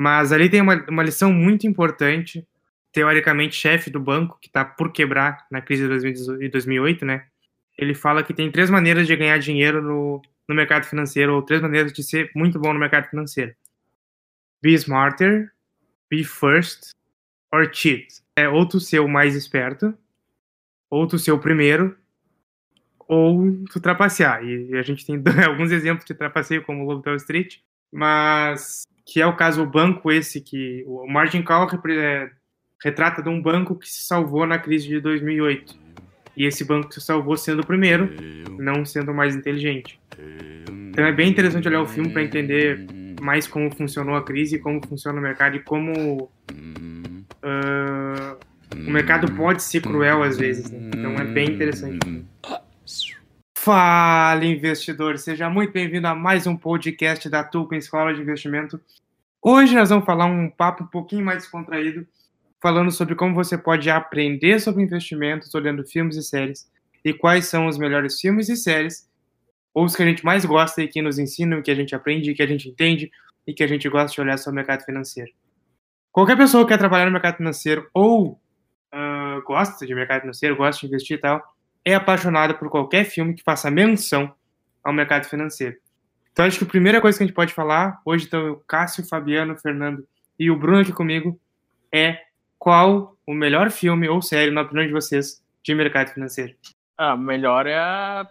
[0.00, 2.46] Mas ali tem uma, uma lição muito importante,
[2.92, 7.26] teoricamente chefe do banco, que está por quebrar na crise de 2008, né?
[7.76, 11.60] Ele fala que tem três maneiras de ganhar dinheiro no, no mercado financeiro, ou três
[11.60, 13.52] maneiras de ser muito bom no mercado financeiro.
[14.62, 15.50] Be smarter,
[16.08, 16.92] be first,
[17.52, 18.22] or cheat.
[18.36, 19.92] É ou tu ser o mais esperto,
[20.88, 21.98] ou tu ser o primeiro,
[23.08, 24.44] ou tu trapacear.
[24.44, 27.56] E a gente tem alguns exemplos de trapaceio, como o Lobo Wall Street,
[27.90, 32.30] mas que é o caso do banco esse que o margin call é,
[32.84, 35.74] retrata de um banco que se salvou na crise de 2008.
[36.36, 38.10] E esse banco se salvou sendo o primeiro,
[38.58, 39.98] não sendo o mais inteligente.
[40.90, 42.86] Então é bem interessante olhar o filme para entender
[43.20, 46.30] mais como funcionou a crise, como funciona o mercado e como uh,
[48.76, 50.70] o mercado pode ser cruel às vezes.
[50.70, 50.90] Né?
[50.94, 51.98] Então é bem interessante.
[53.60, 55.18] Fala, investidor!
[55.18, 58.80] Seja muito bem-vindo a mais um podcast da Tulpa Escola de Investimento.
[59.42, 62.06] Hoje nós vamos falar um papo um pouquinho mais descontraído,
[62.62, 66.70] falando sobre como você pode aprender sobre investimentos olhando filmes e séries
[67.04, 69.10] e quais são os melhores filmes e séries,
[69.74, 72.34] ou os que a gente mais gosta e que nos ensinam, que a gente aprende,
[72.34, 73.10] que a gente entende
[73.44, 75.32] e que a gente gosta de olhar sobre o mercado financeiro.
[76.12, 78.40] Qualquer pessoa que quer trabalhar no mercado financeiro ou
[78.94, 83.34] uh, gosta de mercado financeiro, gosta de investir e tal, é apaixonada por qualquer filme
[83.34, 84.34] que faça menção
[84.82, 85.76] ao mercado financeiro.
[86.32, 89.02] Então acho que a primeira coisa que a gente pode falar, hoje estão o Cássio,
[89.02, 90.06] o Fabiano, o Fernando
[90.38, 91.38] e o Bruno aqui comigo,
[91.92, 92.20] é
[92.58, 96.54] qual o melhor filme ou série, na opinião de vocês, de mercado financeiro?
[96.96, 98.26] A melhor é a...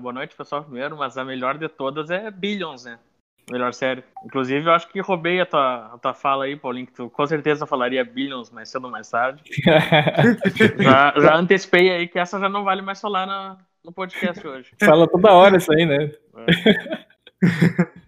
[0.00, 2.98] boa noite, pessoal, primeiro, mas a melhor de todas é Billions, né?
[3.50, 4.04] Melhor série.
[4.24, 7.26] Inclusive, eu acho que roubei a tua, a tua fala aí, Paulinho, que tu com
[7.26, 9.42] certeza falaria Billions mais cedo ou mais tarde.
[10.78, 14.70] já, já antecipei aí que essa já não vale mais falar na, no podcast hoje.
[14.80, 16.12] Fala toda hora isso aí, né?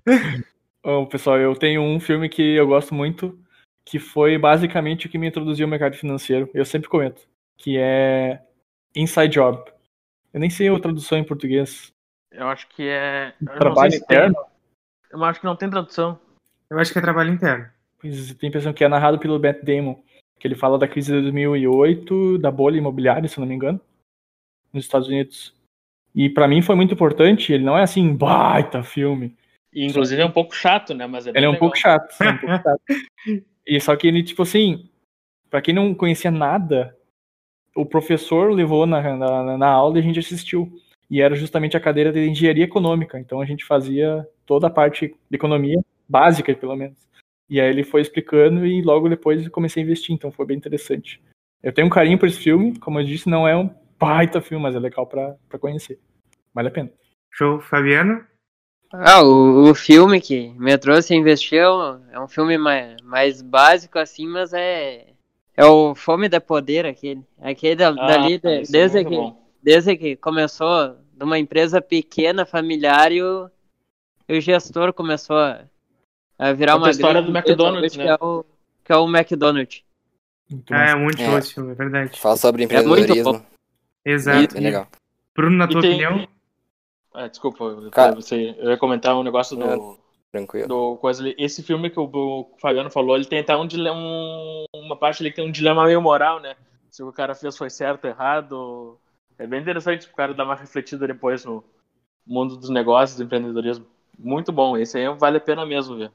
[0.07, 0.43] É.
[0.85, 3.37] Bom, pessoal, eu tenho um filme que eu gosto muito,
[3.85, 6.49] que foi basicamente o que me introduziu ao mercado financeiro.
[6.55, 7.23] Eu sempre comento,
[7.57, 8.41] que é
[8.95, 9.63] Inside Job.
[10.33, 11.93] Eu nem sei a tradução em português.
[12.31, 13.35] Eu acho que é.
[13.59, 14.52] Trabalho interno?
[15.13, 16.19] Eu acho que não tem tradução.
[16.71, 17.67] Eu acho que é trabalho interno.
[18.01, 20.03] Pois, tem a impressão que é narrado pelo Matt Damon,
[20.41, 23.79] que ele fala da crise de 2008, da bolha imobiliária, se eu não me engano,
[24.73, 25.55] nos Estados Unidos.
[26.15, 29.37] E para mim foi muito importante, ele não é assim, baita filme.
[29.73, 31.07] E, inclusive é um pouco chato, né?
[31.07, 32.81] Mas é ele é um pouco chato, é um pouco chato.
[33.65, 34.91] E só que ele, tipo assim,
[35.49, 36.97] para quem não conhecia nada,
[37.77, 40.82] o professor levou na, na, na aula e a gente assistiu
[41.13, 43.21] e era justamente a cadeira de engenharia econômica.
[43.21, 45.79] Então a gente fazia toda a parte de economia
[46.09, 46.97] básica, pelo menos.
[47.51, 51.23] E aí ele foi explicando e logo depois comecei a investir, então foi bem interessante.
[51.63, 53.69] Eu tenho um carinho por esse filme, como eu disse, não é um
[54.01, 56.01] baita filme, mas é legal para conhecer.
[56.55, 56.91] Vale a pena.
[57.31, 58.25] Show, Fabiano?
[58.91, 63.99] Ah, o, o filme que me trouxe a investir é um filme mais, mais básico
[63.99, 65.13] assim, mas é
[65.55, 67.23] é o Fome da Poder aquele.
[67.39, 73.49] Aquele ah, dali, é desde, que, desde que começou numa empresa pequena, familiar, e o,
[74.29, 75.65] e o gestor começou a,
[76.39, 76.89] a virar uma.
[76.89, 78.05] A história do McDonald's, né?
[78.05, 78.45] Que é o,
[78.85, 79.85] que é o McDonald's.
[80.51, 81.43] Muito é, é muito é.
[81.43, 82.19] filme, é verdade.
[82.19, 83.47] Fala sobre empreendedorismo.
[84.05, 84.57] É Exato.
[84.57, 84.89] É legal.
[85.35, 85.93] Bruno, na tua tem...
[85.93, 86.29] opinião?
[87.15, 89.65] Ah, desculpa, Cara, você, eu ia comentar um negócio do.
[89.65, 89.97] É,
[90.33, 90.69] tranquilo.
[90.69, 91.35] Do coisa ali.
[91.39, 95.23] Esse filme que o, o Fabiano falou, ele tem até um dilema, um, uma parte
[95.23, 96.57] ali que tem um dilema meio moral, né?
[96.91, 98.99] Se o cara fez foi certo ou errado.
[99.39, 101.65] É bem interessante o cara dar uma refletida depois no
[102.27, 103.87] mundo dos negócios, do empreendedorismo.
[104.19, 106.13] Muito bom, esse aí vale a pena mesmo ver.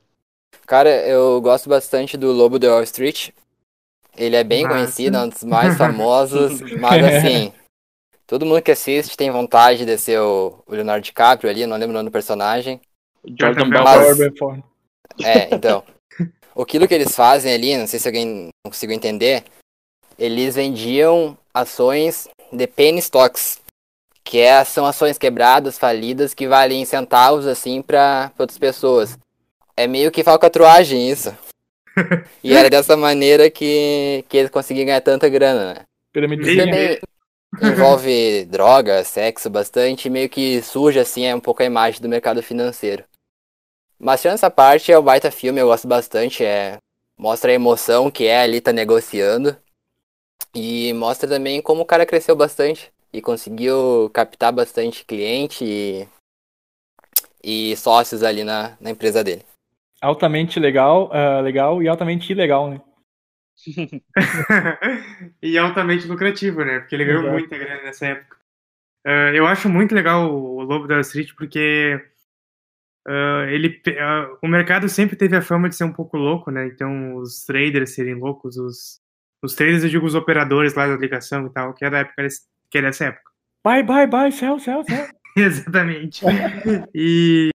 [0.66, 3.32] Cara, eu gosto bastante do Lobo de Wall Street.
[4.16, 4.76] Ele é bem Nossa.
[4.76, 7.54] conhecido, é um dos mais famosos, mas assim,
[8.26, 11.94] todo mundo que assiste tem vontade de ser o, Leonardo DiCaprio ali, não lembro o
[11.94, 12.82] nome do personagem.
[13.40, 14.64] Jordan Belfort.
[15.24, 15.84] É, então.
[16.60, 19.44] Aquilo que eles fazem ali, não sei se alguém conseguiu entender,
[20.18, 23.59] eles vendiam ações de penny stocks,
[24.24, 29.18] que é, são ações quebradas, falidas, que valem centavos assim para outras pessoas.
[29.75, 31.36] É meio que falcatruagem isso.
[32.44, 35.81] e era dessa maneira que, que eles conseguiam ganhar tanta grana, né?
[36.13, 37.00] Piramidezinha.
[37.62, 42.44] Envolve droga, sexo bastante, meio que suja assim é um pouco a imagem do mercado
[42.44, 43.04] financeiro.
[43.98, 46.77] Mas tirando essa parte, é um baita filme, eu gosto bastante, é
[47.18, 49.57] mostra a emoção que é ali tá negociando.
[50.59, 56.07] E mostra também como o cara cresceu bastante e conseguiu captar bastante cliente e,
[57.44, 59.45] e sócios ali na, na empresa dele.
[60.01, 62.81] Altamente legal, uh, legal e altamente ilegal, né?
[65.39, 66.80] e altamente lucrativo, né?
[66.80, 67.38] Porque ele ganhou Exato.
[67.38, 68.38] muita grana nessa época.
[69.06, 72.03] Uh, eu acho muito legal o Lobo da Street porque
[73.10, 76.68] Uh, ele, uh, o mercado sempre teve a fama de ser um pouco louco, né?
[76.68, 79.00] Então, os traders serem loucos, os,
[79.44, 82.28] os traders, eu digo os operadores lá da ligação e tal, que é da época,
[82.69, 83.31] que é dessa época.
[83.63, 85.07] Bye, bye, bye, céu, céu, céu.
[85.38, 86.24] Exatamente.
[86.94, 87.50] e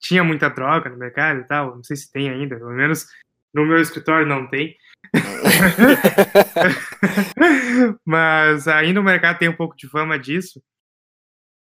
[0.00, 3.06] tinha muita droga no mercado e tal, não sei se tem ainda, pelo menos
[3.54, 4.76] no meu escritório não tem.
[8.04, 10.62] Mas ainda o mercado tem um pouco de fama disso.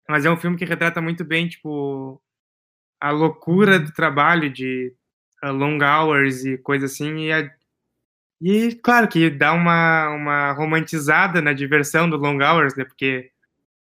[0.09, 2.21] Mas é um filme que retrata muito bem, tipo,
[3.01, 4.95] a loucura do trabalho de
[5.45, 7.27] uh, long hours e coisa assim.
[7.27, 7.51] E, a,
[8.41, 12.85] e claro que dá uma, uma romantizada na diversão do long hours, né?
[12.85, 13.31] Porque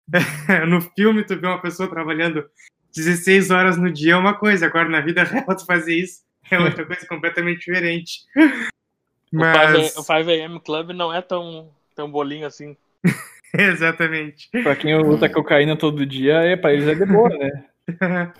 [0.68, 2.48] no filme tu vê uma pessoa trabalhando
[2.94, 6.58] 16 horas no dia é uma coisa, agora na vida real tu fazer isso é
[6.58, 8.20] outra coisa completamente diferente.
[9.32, 9.96] Mas...
[9.96, 12.76] O 5am Club não é tão, tão bolinho assim.
[13.54, 14.48] Exatamente.
[14.62, 18.32] Pra quem usa cocaína todo dia, é, pra eles é de boa, né?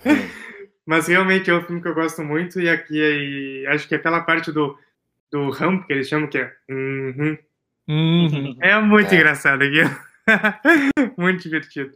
[0.85, 4.21] Mas realmente é um filme que eu gosto muito e aqui e acho que aquela
[4.21, 4.77] parte do,
[5.31, 7.37] do ramp que eles chamam que é uhum,
[7.87, 8.57] uhum.
[8.61, 9.15] é muito é.
[9.15, 9.81] engraçado aqui.
[11.17, 11.91] muito divertido.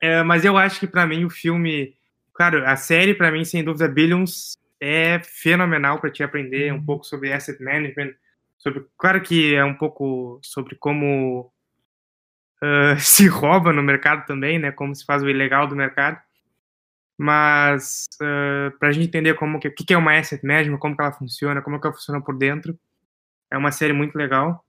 [0.00, 1.94] É, mas eu acho que para mim o filme,
[2.32, 7.04] claro, a série para mim sem dúvida Billions é fenomenal para te aprender um pouco
[7.04, 8.12] sobre asset management,
[8.58, 11.50] sobre, claro que é um pouco sobre como
[12.62, 14.72] uh, se rouba no mercado também, né?
[14.72, 16.20] Como se faz o ilegal do mercado.
[17.16, 21.02] Mas uh, para a gente entender como que, que é uma asset management, como que
[21.02, 22.78] ela funciona, como que ela funciona por dentro,
[23.50, 24.64] é uma série muito legal.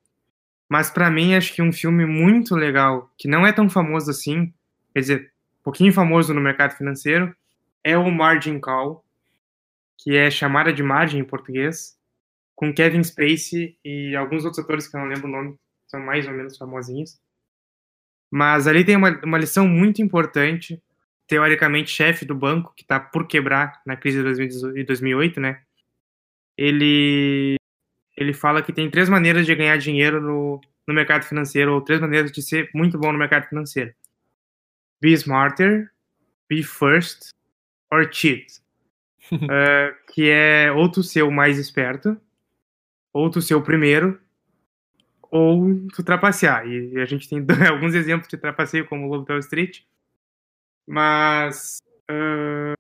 [0.69, 4.53] Mas para mim acho que um filme muito legal que não é tão famoso assim,
[4.93, 7.35] quer dizer, um pouquinho famoso no mercado financeiro,
[7.83, 9.03] é o Margin Call,
[9.97, 11.97] que é chamada de margem em português,
[12.55, 15.55] com Kevin Spacey e alguns outros atores que eu não lembro o nome,
[15.87, 17.19] são mais ou menos famosinhos.
[18.31, 20.81] Mas ali tem uma, uma lição muito importante,
[21.27, 25.61] teoricamente chefe do banco, que está por quebrar na crise de 2008, né?
[26.57, 27.55] Ele,
[28.15, 31.99] ele fala que tem três maneiras de ganhar dinheiro no, no mercado financeiro, ou três
[31.99, 33.93] maneiras de ser muito bom no mercado financeiro.
[35.01, 35.91] Be smarter,
[36.49, 37.31] be first,
[37.91, 38.61] or cheat.
[39.31, 42.19] uh, que é ou tu ser o mais esperto,
[43.11, 44.19] ou tu ser o primeiro,
[45.31, 46.67] ou tu trapacear.
[46.67, 49.81] E a gente tem alguns exemplos de trapaceio, como o Lobo Wall Street,
[50.87, 51.77] mas
[52.09, 52.75] uh,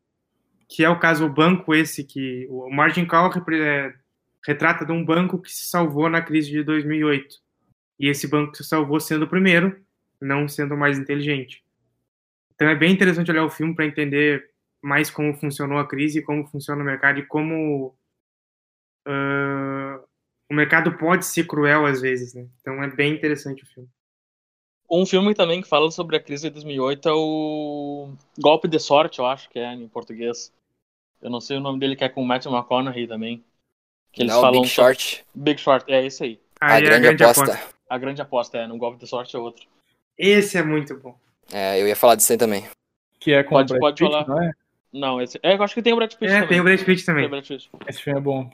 [0.67, 3.93] que é o caso o banco esse que o Margin Call é,
[4.45, 7.35] retrata de um banco que se salvou na crise de 2008
[7.99, 9.79] e esse banco se salvou sendo o primeiro,
[10.19, 11.63] não sendo o mais inteligente.
[12.53, 14.49] Então é bem interessante olhar o filme para entender
[14.81, 17.95] mais como funcionou a crise, como funciona o mercado e como
[19.07, 20.03] uh,
[20.49, 22.47] o mercado pode ser cruel às vezes, né?
[22.61, 23.89] Então é bem interessante o filme.
[24.89, 28.09] Um filme também que fala sobre a crise de 2008 é o
[28.39, 30.53] Golpe de Sorte, eu acho que é em português.
[31.21, 33.43] Eu não sei o nome dele, que é com o Matthew McConaughey também.
[34.11, 35.25] Que eles não, falam Big Short.
[35.33, 36.39] Big Short, é esse aí.
[36.61, 37.43] a, grande, a grande aposta.
[37.43, 37.75] aposta.
[37.89, 38.67] A grande aposta, é.
[38.67, 39.65] No Golpe de Sorte é outro.
[40.17, 41.17] Esse é muito bom.
[41.51, 42.65] É, eu ia falar disso aí também.
[43.19, 44.27] Que é com pode, o Brad pode Pitt, falar.
[44.27, 44.51] não é?
[44.93, 45.39] Não, esse.
[45.43, 46.47] É, eu acho que tem o Brad Pitt é, também.
[46.47, 47.27] tem o Brad Pitt também.
[47.27, 47.69] Brad Pitt.
[47.87, 48.49] Esse filme é bom.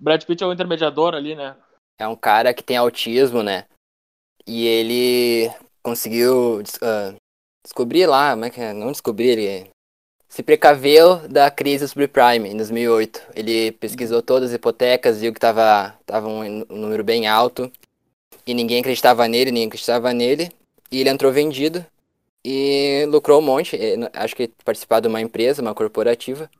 [0.00, 1.56] Brad Pitt é o intermediador ali, né?
[1.98, 3.66] É um cara que tem autismo, né?
[4.48, 5.52] E ele
[5.82, 7.14] conseguiu uh,
[7.62, 8.72] descobrir lá, como é que é?
[8.72, 9.70] Não descobrir, ele
[10.26, 13.20] se precaveu da crise subprime em 2008.
[13.36, 17.70] Ele pesquisou todas as hipotecas, viu que estava tava um, número bem alto
[18.46, 20.50] e ninguém acreditava nele, ninguém acreditava nele.
[20.90, 21.84] E ele entrou vendido
[22.42, 23.78] e lucrou um monte.
[24.14, 26.50] Acho que participar de uma empresa, uma corporativa.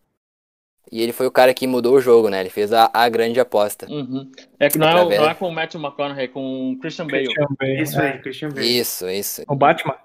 [0.90, 2.40] E ele foi o cara que mudou o jogo, né?
[2.40, 3.86] Ele fez a, a grande aposta.
[3.90, 4.30] Uhum.
[4.58, 7.24] É que não é, não é, com o Matthew McConaughey, é com o Christian Bale.
[7.24, 7.82] Christian Bale.
[7.82, 8.78] Isso aí, Christian Bale.
[8.78, 9.42] Isso, isso.
[9.46, 9.96] O Batman?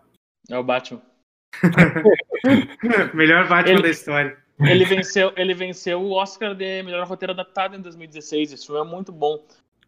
[0.49, 1.01] É o Batman.
[3.13, 4.37] melhor Batman ele, da história.
[4.59, 8.53] Ele venceu, ele venceu o Oscar de melhor roteiro adaptado em 2016.
[8.53, 9.43] Esse filme é muito bom.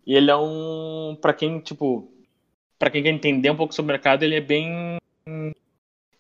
[0.06, 2.12] E ele é um, para quem tipo,
[2.78, 4.98] para quem quer entender um pouco sobre o mercado, ele é bem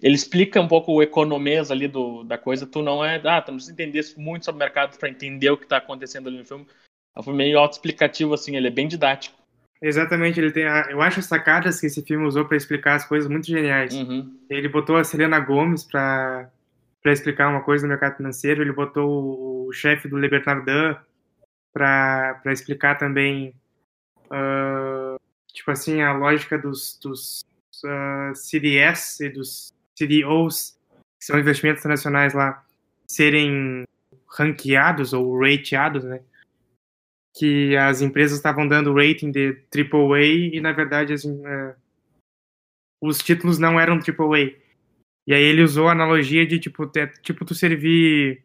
[0.05, 2.67] ele explica um pouco o economês ali do, da coisa.
[2.67, 3.19] Tu não é.
[3.25, 6.27] Ah, tu não precisa entender muito sobre o mercado para entender o que está acontecendo
[6.27, 6.67] ali no filme.
[7.15, 9.35] É um filme meio autoexplicativo, assim, ele é bem didático.
[9.81, 10.67] Exatamente, ele tem.
[10.67, 13.95] A, eu acho as sacadas que esse filme usou para explicar as coisas muito geniais.
[13.95, 14.31] Uhum.
[14.47, 16.51] Ele botou a Selena Gomes para
[17.01, 20.27] para explicar uma coisa no mercado financeiro, ele botou o, chefe do Le
[21.71, 23.53] para explicar também,
[24.25, 25.19] uh,
[25.53, 27.45] tipo assim, a lógica dos, dos
[27.83, 30.77] uh, CDS e dos CDOs,
[31.19, 32.65] que são investimentos internacionais lá,
[33.09, 33.83] serem
[34.27, 36.21] ranqueados ou rateados, né?
[37.35, 41.75] Que as empresas estavam dando rating de AAA e, na verdade, uh,
[43.01, 44.55] os títulos não eram AAA.
[45.27, 48.43] E aí ele usou a analogia de, tipo, ter, tipo tu servir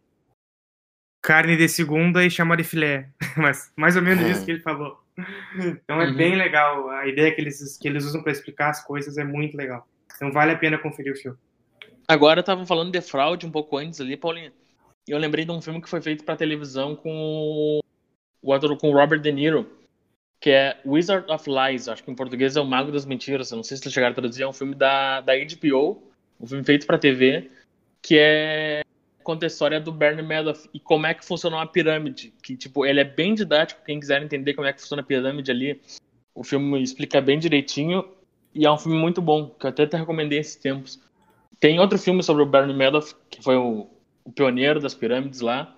[1.23, 3.11] carne de segunda e chama de filé.
[3.37, 4.99] Mas mais ou menos isso que ele falou.
[5.55, 6.17] Então é Uhum.
[6.17, 6.89] bem legal.
[6.89, 9.87] A ideia que eles, que eles usam para explicar as coisas é muito legal.
[10.21, 11.39] Então vale a pena conferir o filme.
[12.07, 14.53] Agora estavam falando de fraude um pouco antes ali, Paulinho.
[15.09, 17.81] Eu lembrei de um filme que foi feito pra televisão com
[18.43, 19.67] o ator com Robert De Niro,
[20.39, 23.51] que é Wizard of Lies, acho que em português é o Mago das Mentiras.
[23.51, 26.03] Eu não sei se eles chegaram a traduzir, é um filme da, da HBO,
[26.39, 27.51] um filme feito pra TV,
[28.03, 28.83] que é
[29.25, 32.35] conta a história do Bernie Madoff e como é que funciona uma pirâmide.
[32.43, 35.51] Que, tipo, ele é bem didático, quem quiser entender como é que funciona a pirâmide
[35.51, 35.81] ali,
[36.35, 38.05] o filme explica bem direitinho
[38.55, 41.01] e é um filme muito bom, que eu até te recomendei esses tempos.
[41.59, 43.87] Tem outro filme sobre o Bernie Madoff, que foi o,
[44.25, 45.77] o pioneiro das pirâmides lá.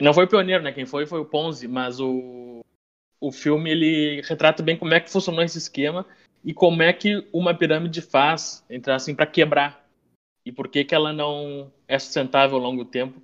[0.00, 0.72] Não foi o pioneiro, né?
[0.72, 2.60] Quem foi foi o Ponzi, mas o,
[3.20, 6.06] o filme ele retrata bem como é que funcionou esse esquema
[6.44, 9.86] e como é que uma pirâmide faz, entrar assim, para quebrar.
[10.44, 13.20] E por que, que ela não é sustentável ao longo do tempo.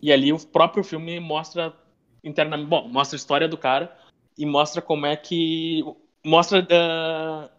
[0.00, 1.74] E ali o próprio filme mostra
[2.22, 3.96] internamente, bom, mostra a história do cara
[4.38, 5.82] e mostra como é que
[6.24, 7.50] mostra ah,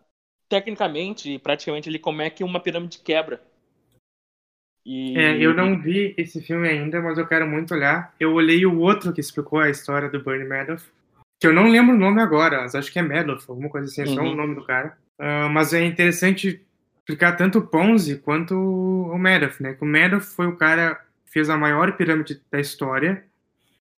[0.54, 3.42] tecnicamente e praticamente ali como é que uma pirâmide quebra.
[4.86, 5.18] E...
[5.18, 8.14] É, eu não vi esse filme ainda, mas eu quero muito olhar.
[8.20, 10.86] Eu olhei o outro que explicou a história do Bernie Madoff,
[11.40, 14.04] que eu não lembro o nome agora, mas acho que é Madoff, alguma coisa assim,
[14.04, 14.34] é só Uhum.
[14.34, 14.96] o nome do cara.
[15.18, 16.62] Ah, mas é interessante
[17.00, 19.74] explicar tanto o Ponzi quanto o Madoff, né?
[19.74, 20.96] Que o Madoff foi o cara
[21.26, 23.26] que fez a maior pirâmide da história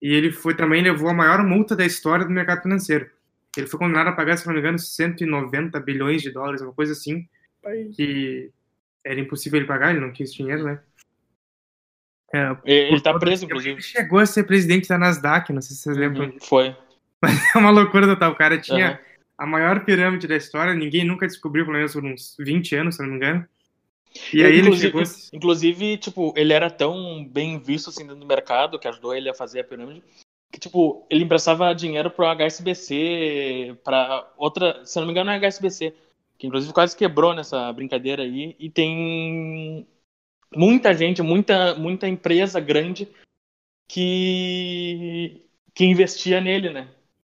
[0.01, 3.11] e ele foi também levou a maior multa da história do mercado financeiro.
[3.57, 6.93] Ele foi condenado a pagar, se não me engano, 190 bilhões de dólares, uma coisa
[6.93, 7.27] assim,
[7.95, 8.51] que
[9.05, 10.81] era impossível ele pagar, ele não quis dinheiro, né?
[12.33, 13.81] É, Ele tá preso, ele inclusive.
[13.81, 16.27] chegou a ser presidente da Nasdaq, não sei se vocês lembram.
[16.27, 16.77] Uhum, Foi.
[17.55, 18.33] É uma loucura total.
[18.33, 18.99] O cara tinha Aham.
[19.39, 23.03] a maior pirâmide da história, ninguém nunca descobriu, pelo menos por uns 20 anos, se
[23.03, 23.47] não me engano.
[24.33, 25.31] E aí ele inclusive, chegou.
[25.33, 29.35] inclusive, tipo, ele era tão bem visto assim dentro do mercado, que ajudou ele a
[29.35, 30.03] fazer a pirâmide,
[30.55, 35.93] que, tipo, ele emprestava dinheiro pro HSBC, pra outra, se não me engano, é HSBC,
[36.39, 39.85] que inclusive quase quebrou nessa brincadeira aí, e tem
[40.55, 43.09] muita gente, muita, muita empresa grande
[43.89, 45.45] que,
[45.75, 46.89] que investia nele, né?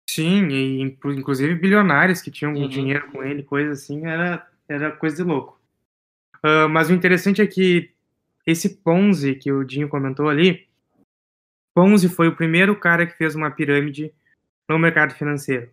[0.08, 2.68] Sim, e inclu- inclusive bilionários que tinham Uhum.
[2.68, 5.60] dinheiro com ele, coisa assim, era, era coisa de louco.
[6.42, 7.90] Ah, mas o interessante é que
[8.46, 10.66] esse Ponzi que o Dinho comentou ali,
[11.74, 14.12] Ponzi foi o primeiro cara que fez uma pirâmide
[14.68, 15.70] no mercado financeiro.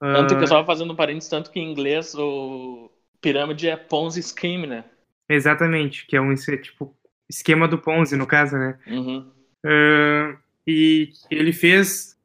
[0.00, 2.90] Ah, Tanto que eu estava fazendo um parênteses, tanto que em inglês o
[3.20, 4.84] pirâmide é Ponzi Scheme, né?
[5.28, 6.94] exatamente, que é um tipo
[7.28, 8.78] esquema do Ponzi, no caso, né?
[8.86, 9.30] Uhum.
[9.64, 12.18] Ah, e ele fez,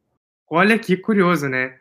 [0.50, 1.78] olha que curioso, né?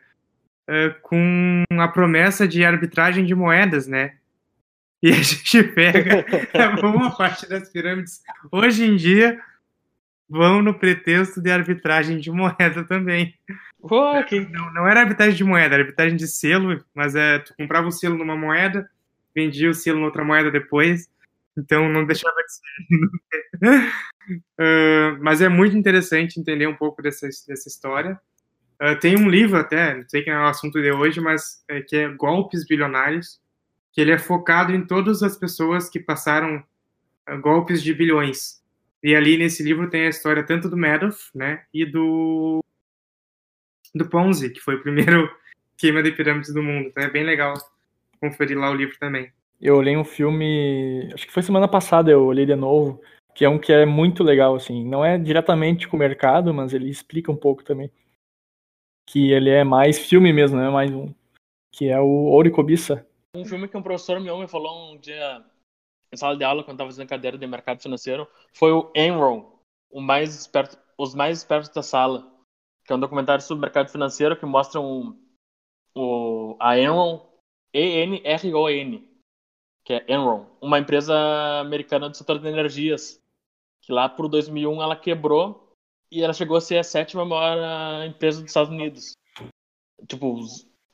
[0.67, 4.15] Ah, com a promessa de arbitragem de moedas, né?
[5.01, 6.25] E a gente pega
[6.83, 9.39] uma parte das pirâmides hoje em dia
[10.29, 13.33] vão no pretexto de arbitragem de moeda também.
[13.81, 14.39] Uou, que...
[14.39, 17.91] Não, não era arbitragem de moeda, era arbitragem de selo, mas é, tu comprava o
[17.91, 18.89] selo numa moeda,
[19.33, 21.09] vendia o selo em outra moeda depois,
[21.57, 23.91] então não deixava de ser.
[24.59, 28.19] Ah, mas é muito interessante entender um pouco dessa, dessa história.
[28.79, 31.81] Ah, tem um livro até, não sei que é o assunto de hoje, mas é,
[31.81, 33.41] que é Golpes Bilionários,
[33.91, 36.63] que ele é focado em todas as pessoas que passaram
[37.25, 38.58] ah, golpes de bilhões.
[39.01, 42.63] E ali nesse livro tem a história tanto do Madoff, né, e do
[43.95, 45.29] do Ponzi, que foi o primeiro
[45.75, 46.87] esquema de pirâmides do mundo.
[46.87, 47.53] Então é bem legal
[48.19, 49.31] conferir lá o livro também.
[49.59, 53.01] Eu olhei um filme, acho que foi semana passada eu olhei de novo,
[53.33, 54.85] que é um que é muito legal, assim.
[54.85, 57.91] Não é diretamente com o mercado, mas ele explica um pouco também.
[59.07, 61.13] Que ele é mais filme mesmo, não é mais um.
[61.71, 63.05] Que é o Ouro e Cobiça.
[63.35, 65.43] Um filme que um professor meu me falou um dia
[66.11, 70.01] em sala de aula, quando estava fazendo cadeira de mercado financeiro, foi o Enron, o
[70.01, 72.31] mais esperto, os mais espertos da sala.
[72.85, 75.15] Que é um documentário sobre mercado financeiro que mostra um,
[75.95, 77.25] o, a Enron,
[77.73, 79.07] E-N-R-O-N,
[79.83, 81.13] que é Enron, uma empresa
[81.59, 83.21] americana do setor de energias,
[83.81, 85.73] que lá por 2001 ela quebrou
[86.11, 89.13] e ela chegou a ser a sétima maior ah, empresa dos Estados Unidos.
[90.07, 90.39] Tipo,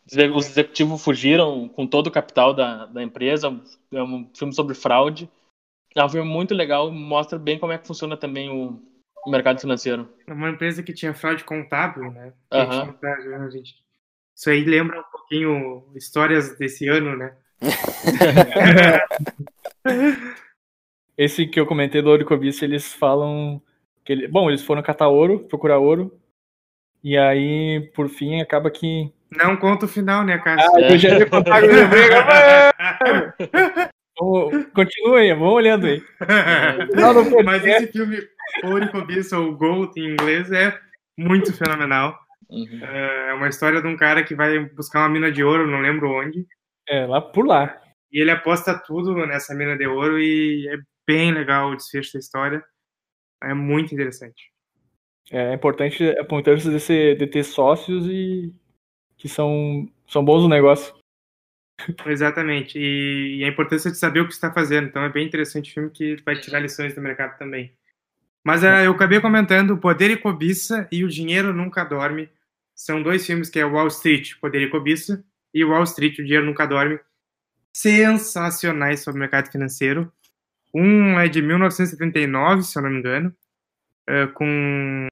[0.07, 3.47] os executivos fugiram com todo o capital da, da empresa.
[3.91, 5.29] É um filme sobre fraude.
[5.95, 8.81] É um filme muito legal, mostra bem como é que funciona também o,
[9.25, 10.09] o mercado financeiro.
[10.27, 12.33] É uma empresa que tinha fraude contábil, né?
[12.51, 13.75] Tinha- gente-
[14.35, 17.38] Isso aí lembra um pouquinho histórias desse ano, né?
[21.17, 23.62] Esse que eu comentei do Ouro e Cobiça, eles falam
[24.03, 26.19] que ele, bom, eles foram catar ouro, procurar ouro.
[27.03, 30.72] E aí, por fim, acaba que Não conta o final, né, Cássio?
[30.75, 33.84] Ah, eu já ia contar, eu agora.
[34.17, 36.00] Vamos- Continua aí, vamos olhando aí.
[36.00, 38.17] Do Mas esse filme,
[38.63, 40.77] Ouro e Cobiça, ou Gold em inglês, é
[41.17, 42.17] muito fenomenal.
[42.50, 42.79] Uhum.
[42.86, 46.10] É uma história de um cara que vai buscar uma mina de ouro, não lembro
[46.12, 46.46] onde.
[46.88, 47.82] É, lá por lá.
[48.12, 50.77] E ele aposta tudo nessa mina de ouro e é
[51.08, 52.63] bem legal o desfecho da história.
[53.44, 54.51] É muito interessante.
[55.32, 58.53] É importante a importância de, ser, de ter sócios e
[59.25, 60.94] que são, são bons no negócio.
[62.05, 62.77] Exatamente.
[62.77, 64.88] E, e a importância de saber o que está fazendo.
[64.88, 67.74] Então é bem interessante o filme que vai tirar lições do mercado também.
[68.44, 72.29] Mas uh, eu acabei comentando Poder e Cobiça e O Dinheiro Nunca Dorme.
[72.75, 76.46] São dois filmes que é Wall Street, Poder e Cobiça, e Wall Street, O Dinheiro
[76.46, 77.00] Nunca Dorme.
[77.74, 80.13] Sensacionais sobre o mercado financeiro.
[80.72, 83.36] Um é de 1979, se eu não me engano,
[84.08, 85.08] uh, com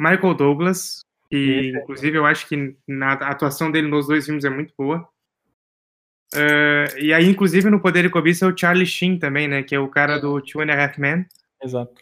[0.00, 4.72] Michael Douglas, inclusive eu acho que na a atuação dele nos dois filmes é muito
[4.76, 5.08] boa.
[6.34, 9.62] Uh, e aí, inclusive, no Poder e Cobiça é o Charlie Sheen também, né?
[9.62, 11.26] Que é o cara do Two and a Half Men.
[11.62, 11.94] Exato.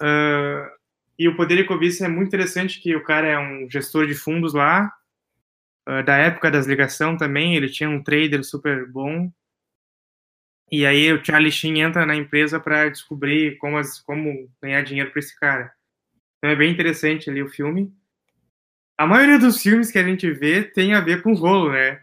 [0.00, 0.70] Uh,
[1.18, 4.14] e o Poder e Cobiça é muito interessante que o cara é um gestor de
[4.14, 4.92] fundos lá,
[5.88, 9.30] uh, da época das ligações também, ele tinha um trader super bom.
[10.70, 15.10] E aí o Charlie Sheen entra na empresa para descobrir como, as, como ganhar dinheiro
[15.10, 15.72] para esse cara.
[16.38, 17.92] Então é bem interessante ali o filme.
[18.98, 22.00] A maioria dos filmes que a gente vê tem a ver com rolo, né?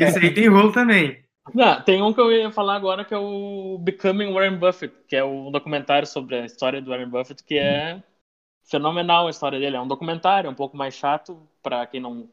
[0.00, 1.22] Esse aí tem rolo também.
[1.52, 5.16] Não, tem um que eu ia falar agora que é o Becoming Warren Buffett, que
[5.16, 8.00] é um documentário sobre a história do Warren Buffett, que é
[8.64, 9.76] fenomenal a história dele.
[9.76, 12.28] É um documentário, é um pouco mais chato para quem não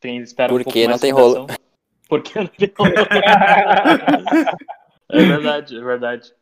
[0.00, 1.46] tem espera Por um pouco mais não tem rolo?
[2.08, 2.92] Porque não tem rolo.
[5.10, 6.34] é verdade, é verdade.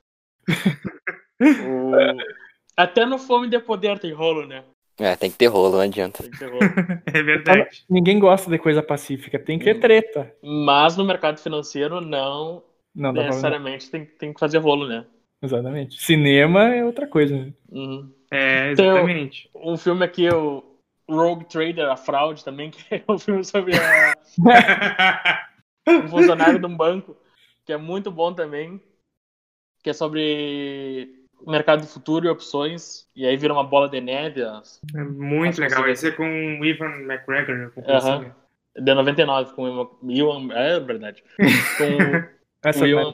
[1.38, 1.92] O-
[2.74, 4.64] Até no Fome de Poder tem rolo, né?
[4.98, 6.22] É, tem que ter rolo, não adianta.
[6.22, 6.60] Tem que ter rolo.
[7.06, 7.84] É verdade.
[7.88, 10.32] Ninguém gosta de coisa pacífica, tem que ter treta.
[10.42, 12.62] Mas no mercado financeiro não
[12.94, 15.06] Não, necessariamente tem, tem que fazer rolo, né?
[15.42, 16.02] Exatamente.
[16.02, 17.36] Cinema é outra coisa.
[17.36, 17.52] né?
[17.70, 18.12] Uhum.
[18.30, 19.50] É, Então, exatamente.
[19.54, 20.62] um filme aqui, o
[21.08, 24.14] Rogue Trader, a fraude também, que é um filme sobre a-
[25.88, 27.16] um funcionário de um banco,
[27.64, 28.80] que é muito bom também,
[29.82, 31.15] que é sobre
[31.46, 35.60] mercado do futuro e opções, e aí vira uma bola de neve, as- É muito
[35.60, 35.88] legal.
[35.88, 36.24] Esse é com
[36.60, 37.70] o Ivan McGregor.
[38.78, 39.62] de 99, com
[40.02, 41.22] o Ewan, é verdade,
[41.78, 43.12] com Essa o Ewan,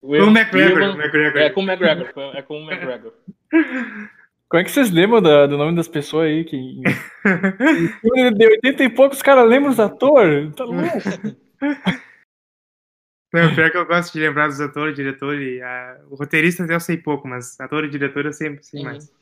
[0.00, 0.82] Com o McGregor.
[0.82, 1.40] Ewan- McGregor.
[1.42, 3.12] é com o McGregor, é com o McGregor.
[4.46, 6.44] Como é que vocês lembram da- do nome das pessoas aí?
[6.44, 6.80] Que...
[8.36, 10.54] De 80 e poucos, os caras lembram os atores?
[10.54, 10.82] Tá louco?
[13.34, 15.98] Não, pior que eu gosto de lembrar dos atores, diretor e a...
[16.08, 19.12] o roteirista até eu sei pouco, mas ator e diretor eu sempre sei mais.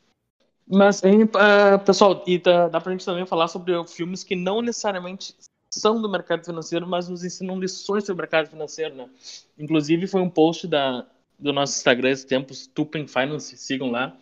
[0.67, 4.61] Mas, hein, ah, pessoal, e dá, dá pra gente também falar sobre filmes que não
[4.61, 5.35] necessariamente
[5.71, 9.09] são do mercado financeiro, mas nos ensinam lições sobre o mercado financeiro, né?
[9.57, 11.05] Inclusive, foi um post da,
[11.37, 14.15] do nosso Instagram esse tempo, Stupen Finance, sigam lá.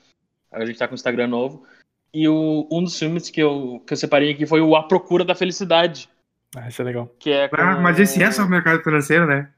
[0.52, 1.66] A gente tá com o Instagram novo.
[2.14, 5.24] E o, um dos filmes que eu, que eu separei aqui foi o A Procura
[5.24, 6.10] da Felicidade,
[6.56, 7.14] Ah, isso é legal.
[7.20, 7.56] que é com...
[7.58, 9.50] Ah, mas esse é sobre o mercado financeiro, né?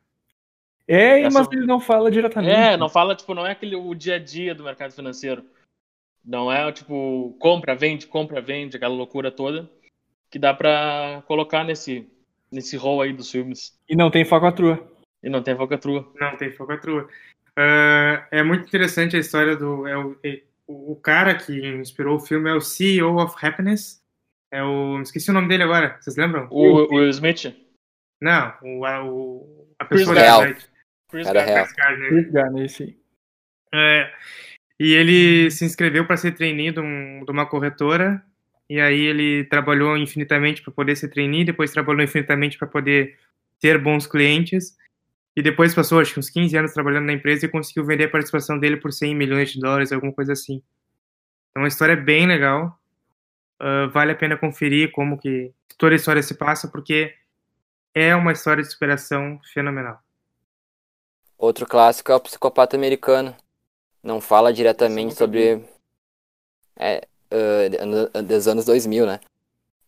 [0.88, 2.54] É, Essa- mas ele não fala diretamente.
[2.54, 5.44] É, não fala, tipo, não é aquele o dia a dia do mercado financeiro.
[6.26, 9.70] Não é, tipo, compra, vende, compra, vende, aquela loucura toda
[10.30, 12.10] que dá pra colocar nesse,
[12.52, 13.78] nesse rol aí dos filmes.
[13.88, 14.84] E não tem falcatrua.
[15.22, 16.12] E não tem falcatrua.
[16.20, 17.08] Não, tem focatrua.
[17.56, 19.86] Ah, é muito interessante a história do.
[19.88, 24.02] É o, é- o cara que inspirou o filme é o CEO of Happiness.
[24.52, 25.00] É o.
[25.02, 25.98] Esqueci o nome dele agora.
[26.02, 26.48] Vocês lembram?
[26.50, 27.56] O o Will Smith?
[28.22, 30.68] Não, o, a, o, a Chris pessoa verdade.
[31.14, 31.46] Chris Gardner.
[31.56, 31.66] real.
[32.10, 32.68] Chris Gardner.
[32.68, 32.98] Chris aí.
[33.74, 34.12] É,
[34.80, 38.24] e ele se inscreveu para ser trainee de, um- de uma corretora.
[38.70, 43.18] E aí ele trabalhou infinitamente para poder ser trainee, depois trabalhou infinitamente para poder
[43.60, 44.76] ter bons clientes.
[45.36, 48.10] E depois passou, acho que uns 15 anos trabalhando na empresa e conseguiu vender a
[48.10, 50.62] participação dele por 100 milhões de dólares, alguma coisa assim.
[51.52, 52.80] Então a história é bem legal.
[53.60, 57.16] Ah, vale a pena conferir como que toda a história se passa, porque
[57.96, 60.03] é uma história de superação fenomenal.
[61.44, 63.36] Outro clássico é o Psicopata Americano.
[64.02, 65.62] Não fala diretamente sobre.
[66.80, 67.06] É,
[67.82, 69.20] ano- dos anos 2000, né?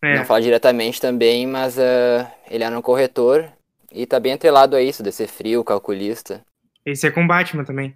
[0.04, 3.50] É, Não fala diretamente também, mas ah, ele era um corretor
[3.90, 6.42] e tá bem atrelado a isso, de ser frio, calculista.
[6.86, 7.96] esse é com Batman também.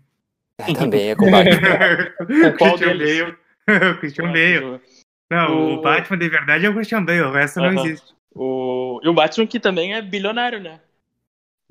[0.80, 1.50] também é combate.
[1.52, 2.98] o qual Christian?
[2.98, 3.38] Bale.
[3.92, 4.82] o Christian Bale.
[5.30, 5.74] Não, o...
[5.76, 7.86] O- Batman de verdade é o Christian Bale, o resto não Aham.
[7.86, 8.16] existe.
[8.34, 9.02] O...
[9.04, 10.80] E o Batman que também é bilionário, né?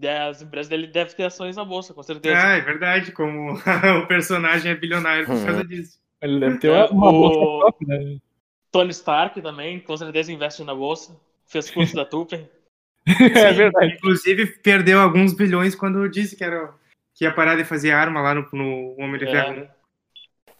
[0.00, 2.38] As empresas dele devem ter ações na bolsa, com certeza.
[2.38, 3.54] Ah, é verdade, como
[4.04, 5.98] o personagem é bilionário por causa disso.
[6.20, 8.18] Ele deve ter É, uma, bolsa própria, né?
[8.70, 11.16] Tony Stark também, com certeza investe na bolsa.
[11.46, 12.48] Fez curso da Tupen.
[13.08, 13.94] É verdade.
[13.94, 16.74] Inclusive, perdeu alguns bilhões quando disse que, era,
[17.14, 19.60] que ia parar de fazer arma lá no, no Homem de Ferro.
[19.60, 19.70] É.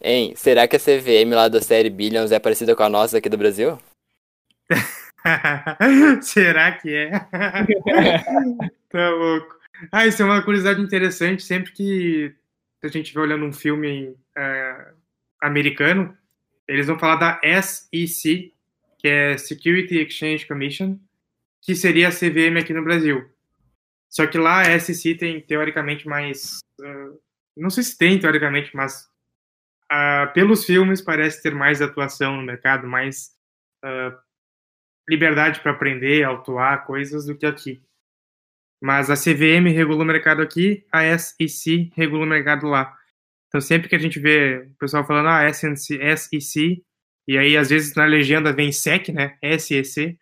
[0.01, 3.29] Hein, será que a CVM lá da série Billions é parecida com a nossa aqui
[3.29, 3.77] do Brasil?
[6.21, 7.11] será que é?
[8.89, 9.57] tá louco.
[9.91, 11.43] Ah, isso é uma curiosidade interessante.
[11.43, 12.35] Sempre que
[12.83, 14.93] a gente vai olhando um filme uh,
[15.41, 16.17] americano,
[16.67, 18.53] eles vão falar da SEC,
[18.97, 20.99] que é Security Exchange Commission,
[21.61, 23.29] que seria a CVM aqui no Brasil.
[24.09, 26.59] Só que lá a SEC tem, teoricamente, mais...
[26.79, 27.19] Uh,
[27.55, 29.09] não sei se tem, teoricamente, mas
[29.91, 33.31] uh, pelos filmes parece ter mais atuação no mercado, mais
[33.83, 34.15] uh,
[35.09, 37.81] liberdade para aprender, autuar coisas do que aqui.
[38.81, 42.95] Mas a CVM regula o mercado aqui, a SEC regula o mercado lá.
[43.47, 46.81] Então sempre que a gente vê o pessoal falando ah, SEC,
[47.27, 49.37] e aí às vezes na legenda vem SEC, né?
[49.57, 50.17] SEC,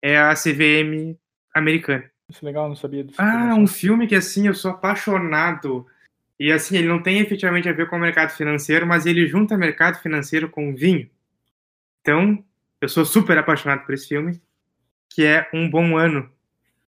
[0.00, 1.18] é a CVM
[1.54, 2.10] americana.
[2.30, 3.20] Isso é legal, não sabia disso.
[3.20, 5.86] Ah, um filme que assim eu sou apaixonado.
[6.40, 9.56] E assim, ele não tem efetivamente a ver com o mercado financeiro, mas ele junta
[9.56, 11.08] mercado financeiro com vinho.
[12.00, 12.44] Então,
[12.82, 14.42] eu sou super apaixonado por esse filme,
[15.08, 16.28] que é Um Bom Ano,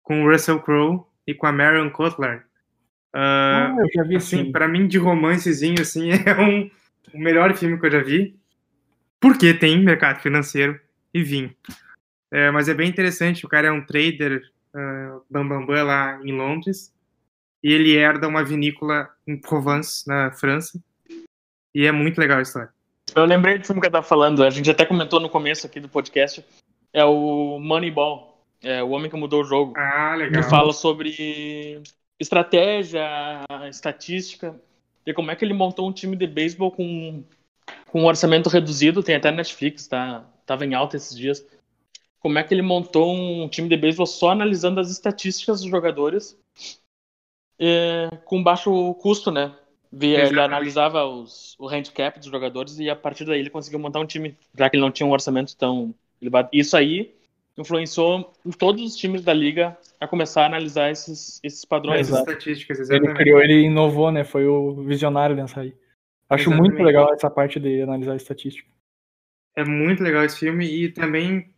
[0.02, 2.42] com o Russell Crowe e com a Marion Cotillard.
[3.14, 6.70] Uh, ah, eu já vi assim, para mim de romancezinho assim é um
[7.12, 8.34] o melhor filme que eu já vi,
[9.20, 10.80] porque tem mercado financeiro
[11.12, 11.54] e vinho.
[12.32, 14.42] É, mas é bem interessante, o cara é um trader
[14.74, 16.92] uh, bambambam bam, bam, lá em Londres
[17.62, 20.82] e ele herda uma vinícola em Provence, na França.
[21.74, 22.73] E é muito legal a história.
[23.14, 25.80] Eu lembrei do filme que eu tava falando, a gente até comentou no começo aqui
[25.80, 26.44] do podcast.
[26.92, 28.40] É o Moneyball.
[28.62, 29.74] É, o Homem que Mudou o Jogo.
[29.76, 30.42] Ah, legal.
[30.42, 31.82] Que fala sobre
[32.18, 33.04] estratégia,
[33.68, 34.58] estatística,
[35.06, 37.22] e como é que ele montou um time de beisebol com,
[37.88, 40.24] com um orçamento reduzido, tem até Netflix, tá?
[40.46, 41.46] Tava em alta esses dias.
[42.20, 46.38] Como é que ele montou um time de beisebol só analisando as estatísticas dos jogadores
[47.58, 49.54] é, com baixo custo, né?
[49.96, 54.00] Via, ele analisava os, o handicap dos jogadores e a partir daí ele conseguiu montar
[54.00, 56.48] um time, já que ele não tinha um orçamento tão elevado.
[56.52, 57.14] Isso aí
[57.56, 62.08] influenciou todos os times da liga a começar a analisar esses, esses padrões.
[62.08, 63.10] Essas estatísticas, exatamente.
[63.10, 64.24] Ele criou, ele inovou, né?
[64.24, 65.72] Foi o visionário nessa aí.
[66.28, 66.70] Acho exatamente.
[66.70, 68.68] muito legal essa parte de analisar a estatística.
[69.54, 71.48] É muito legal esse filme e também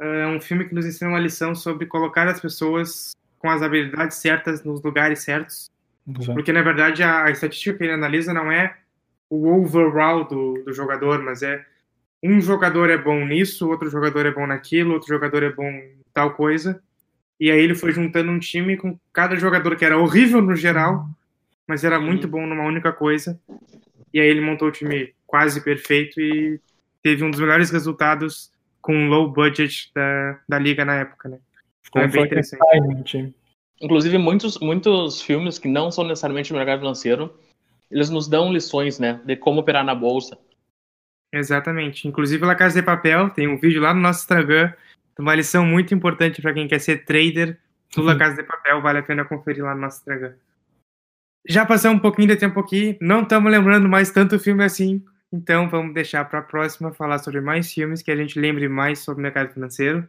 [0.00, 3.62] eh, é um filme que nos ensina uma lição sobre colocar as pessoas com as
[3.62, 5.70] habilidades certas nos lugares certos.
[6.08, 6.34] Exato.
[6.34, 8.76] Porque, na verdade, a, a, estatística que ele analisa não é
[9.28, 11.64] o overall do, do jogador, mas é
[12.22, 16.00] um jogador é bom nisso, outro jogador é bom naquilo, outro jogador é bom em
[16.12, 16.80] tal coisa.
[17.38, 21.06] E aí ele foi juntando um time com cada jogador que era horrível no geral,
[21.66, 23.38] mas era muito bom numa única coisa.
[24.12, 26.60] E aí ele montou o time quase perfeito e
[27.02, 31.38] teve um dos melhores resultados com low budget da, da liga na época, né?
[31.88, 33.34] Então é bem interessante.
[33.80, 37.38] Inclusive, muitos, muitos filmes que não são necessariamente no mercado financeiro,
[37.90, 39.20] eles nos dão lições, né?
[39.24, 40.38] De como operar na bolsa.
[41.32, 42.08] Exatamente.
[42.08, 44.72] Inclusive, La Casa de Papel, tem um vídeo lá no nosso Instagram,
[45.18, 47.58] uma lição muito importante para quem quer ser trader
[47.94, 48.18] do La uhum.
[48.18, 50.34] Casa de Papel, vale a pena conferir lá no nosso Instagram.
[51.48, 55.68] Já passou um pouquinho de tempo aqui, não estamos lembrando mais tanto filme assim, então
[55.68, 59.20] vamos deixar para a próxima falar sobre mais filmes que a gente lembre mais sobre
[59.20, 60.08] o mercado financeiro.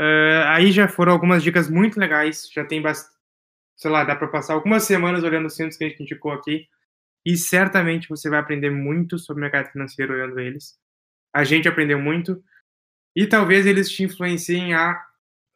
[0.00, 3.14] Uh, aí já foram algumas dicas muito legais, já tem bastante,
[3.76, 6.66] sei lá, dá para passar algumas semanas olhando os filmes que a gente indicou aqui.
[7.24, 10.76] E certamente você vai aprender muito sobre o mercado financeiro olhando eles.
[11.32, 12.42] A gente aprendeu muito.
[13.14, 15.00] E talvez eles te influenciem a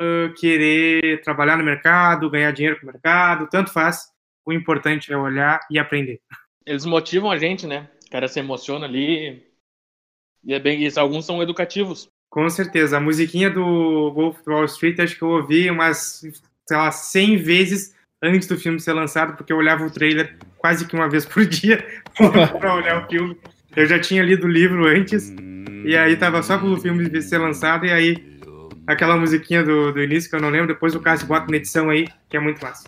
[0.00, 4.12] uh, querer trabalhar no mercado, ganhar dinheiro com o mercado, tanto faz.
[4.44, 6.20] O importante é olhar e aprender.
[6.64, 7.90] Eles motivam a gente, né?
[8.06, 9.44] O cara se emociona ali.
[10.44, 11.00] E é bem isso.
[11.00, 12.08] Alguns são educativos.
[12.36, 12.98] Com certeza.
[12.98, 16.20] A musiquinha do Wolf of Wall Street, acho que eu ouvi umas,
[16.66, 20.86] sei lá, 100 vezes antes do filme ser lançado, porque eu olhava o trailer quase
[20.86, 21.82] que uma vez por dia
[22.60, 23.38] para olhar o filme.
[23.74, 25.34] Eu já tinha lido o livro antes,
[25.82, 28.38] e aí tava só pro filme ser lançado, e aí
[28.86, 31.88] aquela musiquinha do, do início que eu não lembro, depois o Cássio bota na edição
[31.88, 32.84] aí, que é muito massa.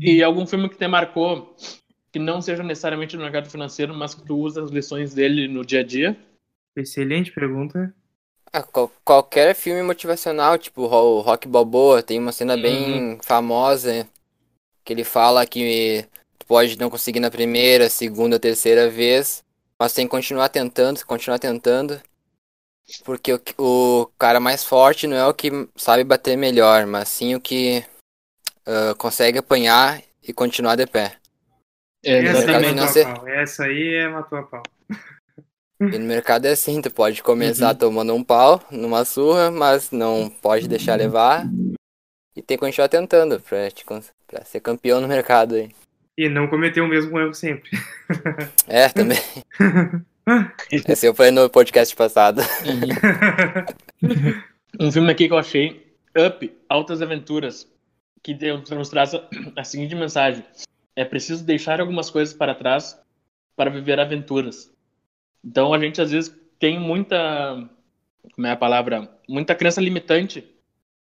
[0.00, 1.56] E algum filme que te marcou,
[2.18, 5.64] que não seja necessariamente no mercado financeiro, mas que tu usa as lições dele no
[5.64, 6.16] dia a dia?
[6.76, 7.94] Excelente pergunta.
[8.52, 8.64] Ah,
[9.04, 13.18] qualquer filme motivacional, tipo o Rock Balboa, tem uma cena bem uhum.
[13.22, 14.08] famosa
[14.84, 16.04] que ele fala que
[16.38, 19.44] tu pode não conseguir na primeira, segunda, terceira vez,
[19.78, 22.00] mas tem que continuar tentando, continuar tentando.
[23.04, 27.34] Porque o, o cara mais forte não é o que sabe bater melhor, mas sim
[27.34, 27.84] o que
[28.66, 31.17] uh, consegue apanhar e continuar de pé.
[32.04, 34.62] É, Essa, é Essa aí é matou a pau.
[35.80, 37.78] E no mercado é assim, tu pode começar uhum.
[37.78, 41.46] tomando um pau numa surra, mas não pode deixar levar.
[42.34, 43.84] E tem que continuar tentando pra, te,
[44.26, 45.70] pra ser campeão no mercado aí.
[46.16, 47.70] E não cometer o mesmo erro sempre.
[48.66, 49.18] É, também.
[50.70, 52.42] Esse eu falei no podcast passado.
[54.78, 57.66] um filme aqui que eu achei, Up, Altas Aventuras,
[58.22, 58.36] que
[58.74, 59.12] nos traz
[59.56, 60.44] a seguinte mensagem.
[60.98, 63.00] É preciso deixar algumas coisas para trás
[63.54, 64.68] para viver aventuras.
[65.44, 67.70] Então a gente às vezes tem muita,
[68.32, 70.44] como é a palavra, muita crença limitante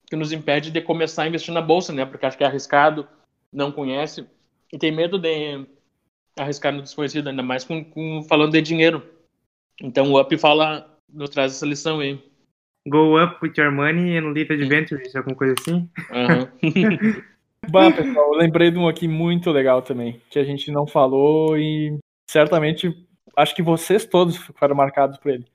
[0.07, 2.07] que nos impede de começar a investir na bolsa, né?
[2.07, 3.05] Porque acha que é arriscado,
[3.53, 4.25] não conhece
[4.73, 5.67] e tem medo de
[6.39, 9.03] arriscar no desconhecido, ainda mais com, com falando de dinheiro.
[9.83, 12.17] Então o Up fala, nos traz essa lição aí.
[12.87, 15.91] Go up with your money and live adventures, alguma coisa assim.
[16.13, 17.23] Uhum.
[17.71, 21.57] bah, pessoal, eu lembrei de um aqui muito legal também, que a gente não falou
[21.57, 21.99] e
[22.31, 22.95] certamente
[23.37, 25.47] acho que vocês todos ficaram marcados por ele.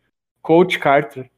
[0.41, 1.30] Coach Carter.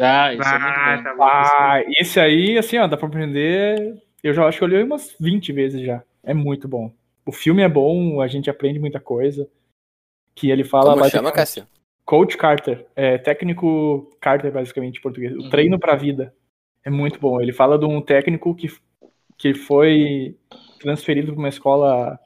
[0.00, 1.24] Ah, isso ah, é muito bom.
[1.24, 4.02] Tá ah, esse aí, assim, ó, dá pra aprender.
[4.22, 6.02] Eu já acho que eu olhei umas 20 vezes já.
[6.22, 6.92] É muito bom.
[7.26, 9.48] O filme é bom, a gente aprende muita coisa.
[10.34, 10.94] Que ele fala.
[10.94, 11.66] Como chama, Cássio?
[12.04, 12.86] Coach Carter.
[12.96, 15.34] É técnico Carter, basicamente, em português.
[15.34, 15.50] O uhum.
[15.50, 16.34] treino pra vida.
[16.84, 17.40] É muito bom.
[17.40, 18.68] Ele fala de um técnico que,
[19.42, 20.36] que foi
[20.78, 22.16] transferido pra uma escola.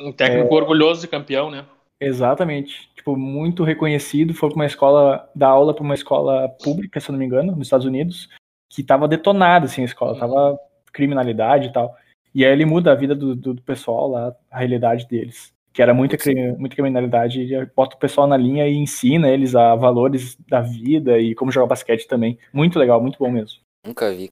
[0.00, 0.56] Um técnico é...
[0.56, 1.64] orgulhoso e campeão, né?
[2.00, 2.90] Exatamente.
[2.96, 4.34] Tipo, muito reconhecido.
[4.34, 7.52] Foi pra uma escola, dar aula pra uma escola pública, se eu não me engano,
[7.52, 8.28] nos Estados Unidos,
[8.68, 10.14] que tava detonada, assim, a escola.
[10.14, 10.18] Uhum.
[10.18, 10.58] Tava
[10.92, 11.94] criminalidade e tal.
[12.34, 15.54] E aí ele muda a vida do, do, do pessoal lá, a realidade deles.
[15.72, 16.16] Que era muita,
[16.58, 21.20] muita criminalidade, e bota o pessoal na linha e ensina eles a valores da vida
[21.20, 22.36] e como jogar basquete também.
[22.52, 23.60] Muito legal, muito bom mesmo.
[23.86, 24.30] Nunca vi.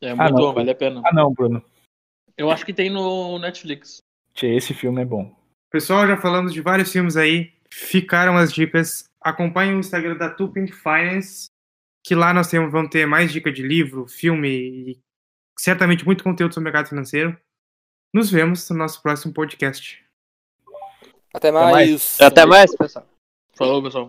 [0.00, 1.02] É ah, muito ah, bom, vale a pena.
[1.04, 1.62] Ah, não, Bruno.
[2.36, 3.98] Eu acho que tem no Netflix.
[4.40, 5.34] Esse filme é bom.
[5.70, 9.04] Pessoal, já falando de vários filmes aí, ficaram as dicas.
[9.20, 11.48] Acompanhe o Instagram da Tupink Finance,
[12.04, 14.98] que lá nós temos, vamos ter mais dica de livro, filme e
[15.58, 17.36] certamente muito conteúdo sobre o mercado financeiro.
[18.14, 20.02] Nos vemos no nosso próximo podcast.
[21.34, 21.70] Até mais.
[21.70, 23.06] Até mais, Até mais pessoal.
[23.54, 24.06] Falou, pessoal.